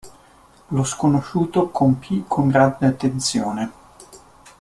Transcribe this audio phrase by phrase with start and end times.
[0.69, 3.71] Lo sconosciuto compì con grande attenzione.